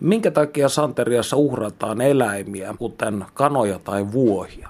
[0.00, 4.68] Minkä takia Santeriassa uhrataan eläimiä, kuten kanoja tai vuohia?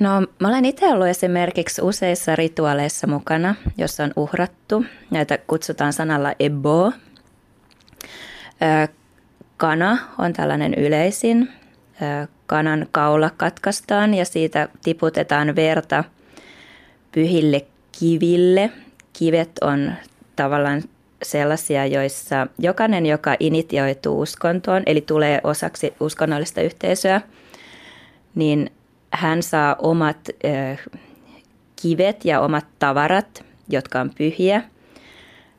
[0.00, 4.84] No, mä olen itse ollut esimerkiksi useissa rituaaleissa mukana, jossa on uhrattu.
[5.10, 6.92] Näitä kutsutaan sanalla ebo.
[9.56, 11.52] Kana on tällainen yleisin.
[12.46, 16.04] Kanan kaula katkaistaan ja siitä tiputetaan verta
[17.12, 17.66] pyhille
[17.98, 18.70] kiville.
[19.12, 19.92] Kivet on
[20.36, 20.82] tavallaan
[21.22, 27.20] sellaisia, joissa jokainen, joka initioituu uskontoon, eli tulee osaksi uskonnollista yhteisöä,
[28.34, 28.70] niin
[29.12, 30.28] hän saa omat
[31.82, 34.62] kivet ja omat tavarat, jotka on pyhiä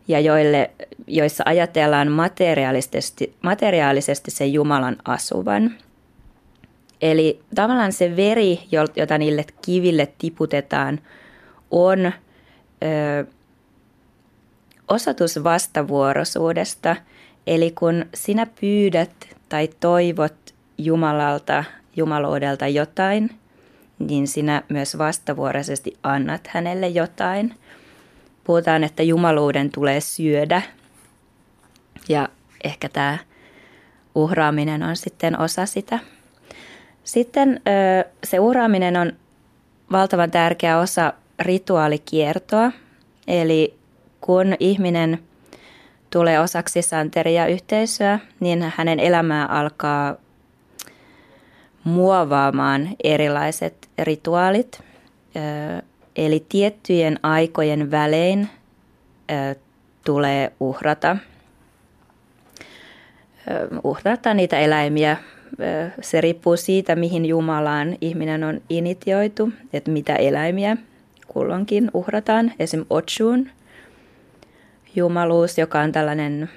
[0.08, 0.72] ja joille,
[1.08, 5.74] joissa ajatellaan materiaalisesti, materiaalisesti sen Jumalan asuvan.
[7.02, 8.60] Eli tavallaan se veri,
[8.96, 11.00] jota niille kiville tiputetaan,
[11.72, 12.12] on
[14.88, 16.96] osoitus vastavuoroisuudesta.
[17.48, 21.64] Eli kun sinä pyydät tai toivot Jumalalta,
[21.96, 23.30] Jumaluudelta jotain,
[24.00, 27.56] niin sinä myös vastavuoroisesti annat hänelle jotain.
[28.44, 30.62] Puhutaan, että Jumaluuden tulee syödä
[32.10, 32.30] ja
[32.64, 33.18] ehkä tämä
[34.16, 36.00] uhraaminen on sitten osa sitä.
[37.04, 37.62] Sitten
[38.24, 39.12] se uhraaminen on
[39.92, 42.72] valtavan tärkeä osa rituaalikiertoa,
[43.28, 43.78] eli
[44.28, 45.20] kun ihminen
[46.10, 50.16] tulee osaksi santeria-yhteisöä, niin hänen elämää alkaa
[51.84, 54.84] muovaamaan erilaiset rituaalit.
[56.16, 58.50] Eli tiettyjen aikojen välein
[60.06, 61.18] tulee uhrata,
[63.84, 65.18] uhrata niitä eläimiä.
[66.02, 70.78] Se riippuu siitä, mihin Jumalaan ihminen on initioitu, että mitä eläimiä
[71.28, 72.52] kulloinkin uhrataan.
[72.60, 72.86] Esim.
[72.90, 73.50] Otsuun,
[74.98, 76.50] jumaluus, joka on tällainen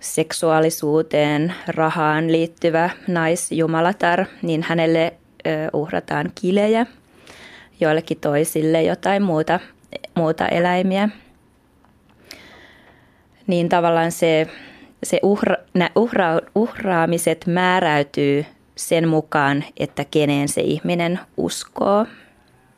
[0.00, 5.14] seksuaalisuuteen, rahaan liittyvä naisjumalatar, niin hänelle
[5.72, 6.86] uhrataan kilejä,
[7.80, 9.60] joillekin toisille jotain muuta,
[10.14, 11.08] muuta eläimiä.
[13.46, 14.46] Niin tavallaan se,
[15.02, 15.56] se uhra,
[15.96, 18.46] uhra, uhraamiset määräytyy
[18.76, 22.06] sen mukaan, että keneen se ihminen uskoo–